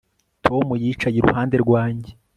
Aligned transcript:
Tom 0.45 0.65
yicaye 0.83 1.17
iruhande 1.19 1.55
rwanjye 1.63 2.11